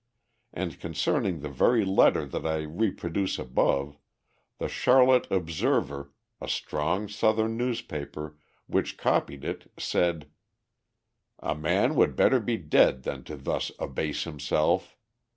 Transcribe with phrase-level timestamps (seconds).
[0.51, 3.99] And concerning the very letter that I reproduce above,
[4.57, 8.35] the Charlotte Observer, a strong Southern newspaper,
[8.65, 10.27] which copied it, said:
[11.37, 14.97] A man would better be dead than to thus abase himself.